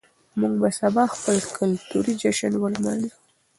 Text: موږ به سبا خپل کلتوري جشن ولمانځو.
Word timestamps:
موږ 0.39 0.53
به 0.61 0.69
سبا 0.79 1.03
خپل 1.13 1.37
کلتوري 1.57 2.13
جشن 2.21 2.53
ولمانځو. 2.57 3.11